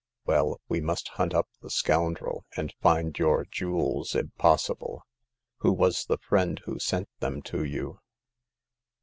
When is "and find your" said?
2.57-3.45